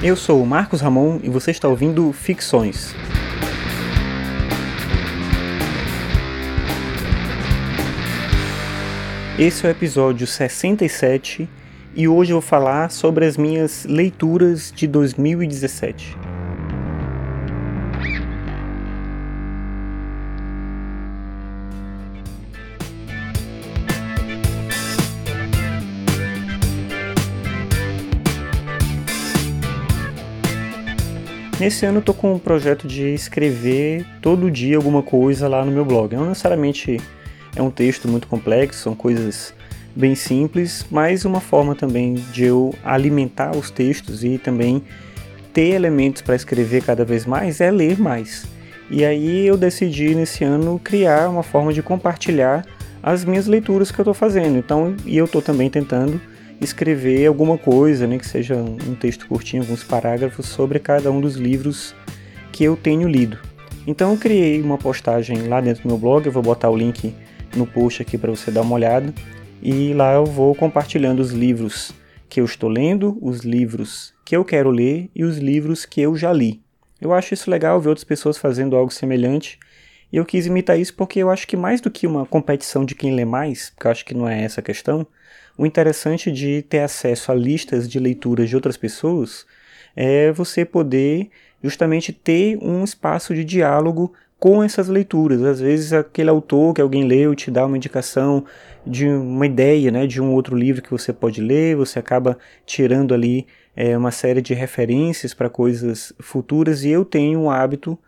[0.00, 2.94] Eu sou o Marcos Ramon e você está ouvindo Ficções.
[9.36, 11.48] Esse é o episódio 67
[11.96, 16.16] e hoje eu vou falar sobre as minhas leituras de 2017.
[31.60, 35.72] Nesse ano eu tô com um projeto de escrever todo dia alguma coisa lá no
[35.72, 36.14] meu blog.
[36.14, 37.00] Não necessariamente
[37.56, 39.52] é um texto muito complexo, são coisas
[39.94, 44.84] bem simples, mas uma forma também de eu alimentar os textos e também
[45.52, 48.46] ter elementos para escrever cada vez mais é ler mais.
[48.88, 52.64] E aí eu decidi nesse ano criar uma forma de compartilhar
[53.02, 54.56] as minhas leituras que eu estou fazendo.
[54.56, 56.20] Então, e eu estou também tentando
[56.60, 61.36] escrever alguma coisa, né, que seja um texto curtinho, alguns parágrafos sobre cada um dos
[61.36, 61.94] livros
[62.52, 63.38] que eu tenho lido.
[63.86, 67.14] Então eu criei uma postagem lá dentro do meu blog, eu vou botar o link
[67.56, 69.14] no post aqui para você dar uma olhada.
[69.62, 71.92] E lá eu vou compartilhando os livros
[72.28, 76.14] que eu estou lendo, os livros que eu quero ler e os livros que eu
[76.16, 76.60] já li.
[77.00, 79.58] Eu acho isso legal ver outras pessoas fazendo algo semelhante.
[80.12, 82.94] E eu quis imitar isso porque eu acho que mais do que uma competição de
[82.94, 85.06] quem lê mais, porque eu acho que não é essa a questão,
[85.58, 89.44] o interessante de ter acesso a listas de leituras de outras pessoas
[89.96, 91.28] é você poder
[91.62, 95.42] justamente ter um espaço de diálogo com essas leituras.
[95.42, 98.44] Às vezes aquele autor que alguém leu te dá uma indicação
[98.86, 103.12] de uma ideia, né, de um outro livro que você pode ler, você acaba tirando
[103.12, 107.98] ali é, uma série de referências para coisas futuras e eu tenho um hábito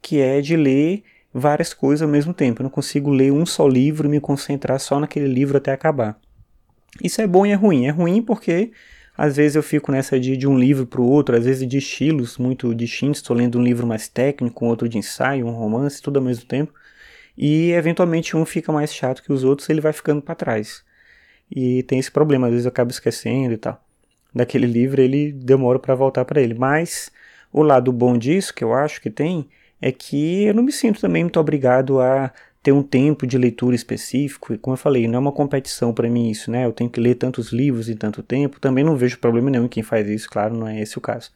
[0.00, 1.02] que é de ler
[1.34, 2.62] várias coisas ao mesmo tempo.
[2.62, 6.16] Eu não consigo ler um só livro e me concentrar só naquele livro até acabar.
[7.02, 7.86] Isso é bom e é ruim.
[7.86, 8.72] É ruim porque
[9.16, 11.78] às vezes eu fico nessa de, de um livro para o outro, às vezes de
[11.78, 13.20] estilos muito distintos.
[13.20, 16.72] Estou lendo um livro mais técnico, outro de ensaio, um romance, tudo ao mesmo tempo.
[17.36, 20.84] E eventualmente um fica mais chato que os outros, ele vai ficando para trás.
[21.50, 23.82] E tem esse problema, às vezes eu acabo esquecendo e tal.
[24.34, 26.54] Daquele livro ele demora para voltar para ele.
[26.54, 27.10] Mas
[27.52, 29.48] o lado bom disso, que eu acho que tem,
[29.80, 33.74] é que eu não me sinto também muito obrigado a ter um tempo de leitura
[33.74, 36.66] específico, e como eu falei, não é uma competição para mim isso, né?
[36.66, 39.68] Eu tenho que ler tantos livros em tanto tempo, também não vejo problema nenhum em
[39.68, 41.30] quem faz isso, claro, não é esse o caso.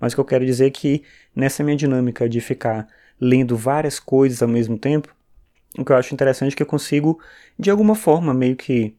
[0.00, 1.02] Mas o que eu quero dizer é que
[1.34, 2.88] nessa minha dinâmica de ficar
[3.20, 5.14] lendo várias coisas ao mesmo tempo,
[5.78, 7.20] o que eu acho interessante é que eu consigo,
[7.58, 8.94] de alguma forma, meio que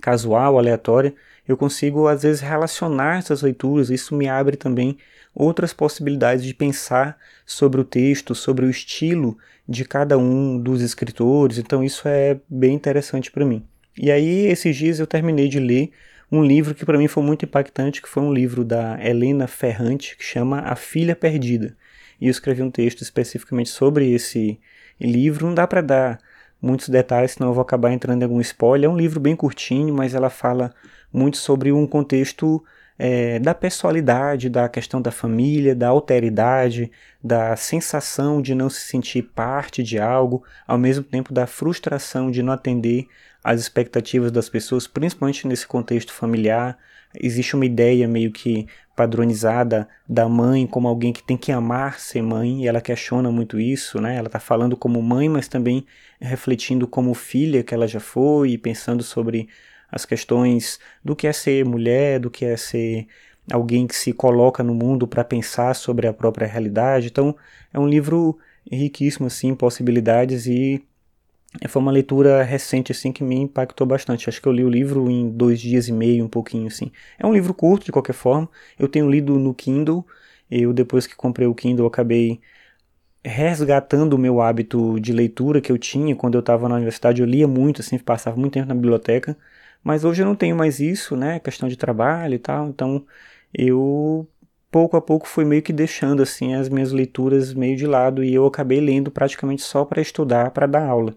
[0.00, 1.14] casual, aleatória,
[1.48, 4.98] eu consigo às vezes relacionar essas leituras, isso me abre também
[5.34, 7.16] outras possibilidades de pensar
[7.46, 12.74] sobre o texto, sobre o estilo de cada um dos escritores, então isso é bem
[12.74, 13.64] interessante para mim.
[13.96, 15.90] E aí, esses dias eu terminei de ler
[16.30, 20.16] um livro que para mim foi muito impactante, que foi um livro da Helena Ferrante,
[20.16, 21.76] que chama A Filha Perdida.
[22.20, 24.60] E eu escrevi um texto especificamente sobre esse
[25.00, 26.18] livro, não dá para dar
[26.60, 28.88] muitos detalhes, senão eu vou acabar entrando em algum spoiler.
[28.88, 30.72] É um livro bem curtinho, mas ela fala
[31.12, 32.62] muito sobre um contexto
[32.98, 36.90] é, da pessoalidade, da questão da família, da alteridade,
[37.22, 42.42] da sensação de não se sentir parte de algo, ao mesmo tempo da frustração de
[42.42, 43.06] não atender
[43.48, 46.76] às expectativas das pessoas, principalmente nesse contexto familiar.
[47.18, 52.20] Existe uma ideia meio que padronizada da mãe como alguém que tem que amar ser
[52.20, 54.16] mãe, e ela questiona muito isso, né?
[54.16, 55.86] Ela está falando como mãe, mas também
[56.20, 59.48] refletindo como filha que ela já foi e pensando sobre
[59.90, 63.06] as questões do que é ser mulher, do que é ser
[63.50, 67.06] alguém que se coloca no mundo para pensar sobre a própria realidade.
[67.06, 67.34] Então,
[67.72, 68.38] é um livro
[68.70, 70.86] riquíssimo assim, possibilidades e
[71.66, 74.28] foi uma leitura recente assim que me impactou bastante.
[74.28, 76.92] Acho que eu li o livro em dois dias e meio, um pouquinho assim.
[77.18, 78.48] É um livro curto de qualquer forma.
[78.78, 80.06] Eu tenho lido no Kindle.
[80.50, 82.40] Eu depois que comprei o Kindle acabei
[83.24, 87.20] resgatando o meu hábito de leitura que eu tinha quando eu estava na universidade.
[87.22, 89.36] Eu lia muito, assim, passava muito tempo na biblioteca.
[89.82, 91.40] Mas hoje eu não tenho mais isso, né?
[91.40, 92.68] Questão de trabalho e tal.
[92.68, 93.04] Então
[93.52, 94.28] eu
[94.70, 98.34] pouco a pouco fui meio que deixando assim as minhas leituras meio de lado e
[98.34, 101.16] eu acabei lendo praticamente só para estudar, para dar aula.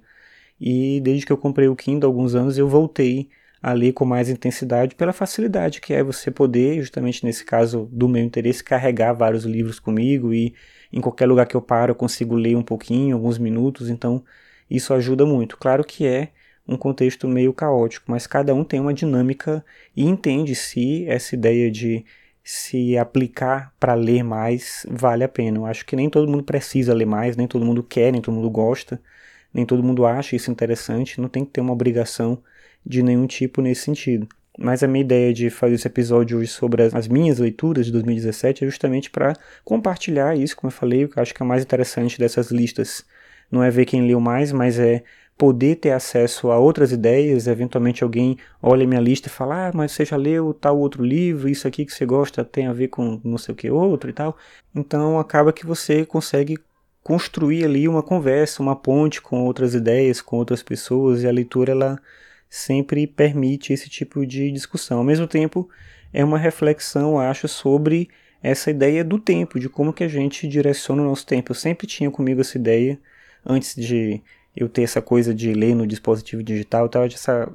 [0.62, 3.30] E desde que eu comprei o Kindle há alguns anos eu voltei
[3.62, 8.08] a ler com mais intensidade pela facilidade que é você poder, justamente nesse caso do
[8.08, 10.54] meu interesse, carregar vários livros comigo e
[10.94, 14.24] em qualquer lugar que eu paro eu consigo ler um pouquinho, alguns minutos, então
[14.70, 15.58] isso ajuda muito.
[15.58, 16.30] Claro que é
[16.68, 19.66] um contexto meio caótico, mas cada um tem uma dinâmica
[19.96, 22.06] e entende se essa ideia de
[22.44, 25.60] se aplicar para ler mais vale a pena.
[25.60, 28.34] Eu acho que nem todo mundo precisa ler mais, nem todo mundo quer, nem todo
[28.36, 29.02] mundo gosta,
[29.54, 32.42] nem todo mundo acha isso interessante, não tem que ter uma obrigação
[32.86, 34.28] de nenhum tipo nesse sentido.
[34.58, 38.64] mas a minha ideia de fazer esse episódio hoje sobre as, minhas leituras de 2017
[38.64, 39.34] é justamente para
[39.64, 43.06] compartilhar isso, como eu falei, o que eu acho que é mais interessante dessas listas
[43.52, 45.04] não é ver quem leu mais, mas é
[45.38, 49.92] poder ter acesso a outras ideias, eventualmente alguém olha minha lista e fala, ah, mas
[49.92, 53.20] você já leu tal outro livro, isso aqui que você gosta tem a ver com
[53.24, 54.38] não sei o que outro e tal.
[54.76, 56.60] Então acaba que você consegue
[57.04, 61.72] construir ali uma conversa, uma ponte com outras ideias, com outras pessoas, e a leitura
[61.72, 62.00] ela
[62.50, 65.00] sempre permite esse tipo de discussão.
[65.00, 65.70] Ao mesmo tempo,
[66.14, 68.10] é uma reflexão, acho, sobre
[68.44, 71.52] essa ideia do tempo, de como que a gente direciona o nosso tempo.
[71.52, 73.00] Eu sempre tinha comigo essa ideia,
[73.46, 74.22] antes de
[74.56, 77.04] eu ter essa coisa de ler no dispositivo digital, tal,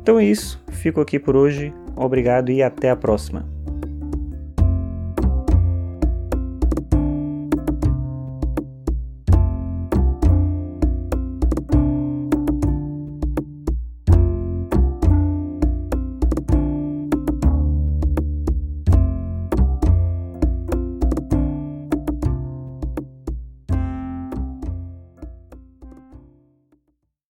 [0.01, 3.52] Então é isso, fico aqui por hoje, obrigado e até a próxima.